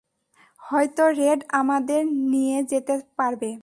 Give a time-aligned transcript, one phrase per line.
[0.61, 2.01] হয়তো রেড আমাদের
[2.31, 3.51] নিয়ে যেতে পারবে!